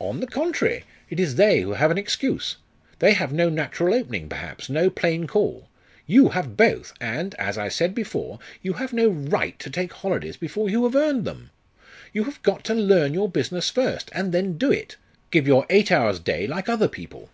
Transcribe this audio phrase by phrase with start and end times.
[0.00, 2.56] "On the contrary, it is they who have an excuse.
[2.98, 5.68] They have no natural opening, perhaps no plain call.
[6.04, 10.36] You have both, and, as I said before, you have no right to take holidays
[10.36, 11.50] before you have earned them.
[12.12, 14.96] You have got to learn your business first, and then do it.
[15.30, 17.30] Give your eight hours' day like other people!